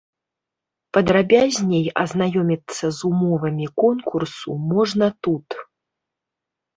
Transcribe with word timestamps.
Падрабязней 0.97 1.83
азнаёміцца 2.03 2.85
з 2.99 3.03
умовамі 3.09 3.65
конкурсу 3.83 4.57
можна 4.73 5.11
тут. 5.29 5.47